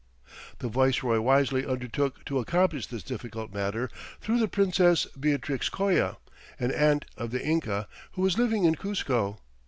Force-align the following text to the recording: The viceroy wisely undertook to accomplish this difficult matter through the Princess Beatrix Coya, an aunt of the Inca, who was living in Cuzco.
The 0.57 0.67
viceroy 0.67 1.21
wisely 1.21 1.63
undertook 1.63 2.25
to 2.25 2.39
accomplish 2.39 2.87
this 2.87 3.03
difficult 3.03 3.53
matter 3.53 3.87
through 4.19 4.39
the 4.39 4.47
Princess 4.47 5.05
Beatrix 5.15 5.69
Coya, 5.69 6.17
an 6.59 6.71
aunt 6.71 7.05
of 7.17 7.29
the 7.29 7.45
Inca, 7.45 7.87
who 8.13 8.23
was 8.23 8.35
living 8.35 8.63
in 8.63 8.73
Cuzco. 8.73 9.37